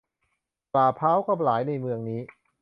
[0.73, 2.21] ป่าพร้าวก็หลายในเมืองนี้